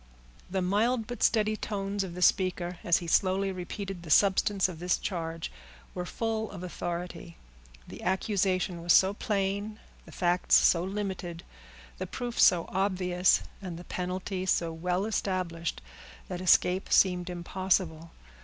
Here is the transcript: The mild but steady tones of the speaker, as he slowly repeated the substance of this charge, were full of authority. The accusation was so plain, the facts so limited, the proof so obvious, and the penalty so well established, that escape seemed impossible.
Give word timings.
The 0.49 0.63
mild 0.63 1.05
but 1.05 1.21
steady 1.21 1.55
tones 1.55 2.03
of 2.03 2.15
the 2.15 2.23
speaker, 2.23 2.79
as 2.83 2.97
he 2.97 3.05
slowly 3.05 3.51
repeated 3.51 4.01
the 4.01 4.09
substance 4.09 4.67
of 4.67 4.79
this 4.79 4.97
charge, 4.97 5.51
were 5.93 6.07
full 6.07 6.49
of 6.49 6.63
authority. 6.63 7.37
The 7.87 8.01
accusation 8.01 8.81
was 8.81 8.93
so 8.93 9.13
plain, 9.13 9.77
the 10.05 10.11
facts 10.11 10.55
so 10.55 10.83
limited, 10.83 11.43
the 11.99 12.07
proof 12.07 12.39
so 12.39 12.65
obvious, 12.69 13.43
and 13.61 13.77
the 13.77 13.83
penalty 13.83 14.47
so 14.47 14.73
well 14.73 15.05
established, 15.05 15.83
that 16.29 16.41
escape 16.41 16.91
seemed 16.91 17.29
impossible. 17.29 18.09